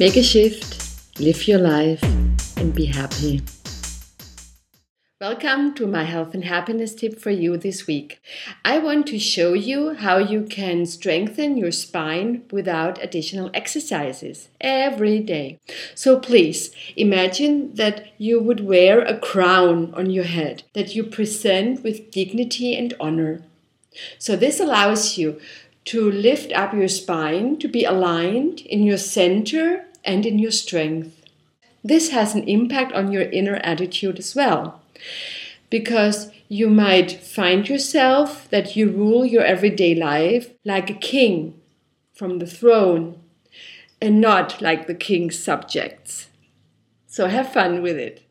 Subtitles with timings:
[0.00, 2.02] Make a shift, live your life,
[2.56, 3.42] and be happy.
[5.20, 8.20] Welcome to my health and happiness tip for you this week.
[8.64, 15.20] I want to show you how you can strengthen your spine without additional exercises every
[15.20, 15.60] day.
[15.94, 21.84] So please imagine that you would wear a crown on your head that you present
[21.84, 23.44] with dignity and honor.
[24.18, 25.40] So this allows you
[25.86, 31.22] to lift up your spine to be aligned in your center and in your strength.
[31.82, 34.80] This has an impact on your inner attitude as well.
[35.68, 41.60] Because you might find yourself that you rule your everyday life like a king
[42.14, 43.18] from the throne
[44.00, 46.28] and not like the king's subjects.
[47.06, 48.22] So have fun with it.